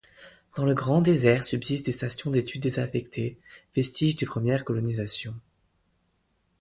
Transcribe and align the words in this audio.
Dans 0.55 0.65
le 0.65 0.73
grand 0.73 0.99
désert 0.99 1.43
subsistent 1.43 1.85
des 1.85 1.91
stations 1.91 2.31
d'étude 2.31 2.63
désaffectées, 2.63 3.37
vestiges 3.75 4.15
des 4.15 4.25
premières 4.25 4.65
colonisations. 4.65 5.35